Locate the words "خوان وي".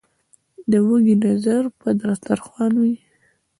2.45-2.95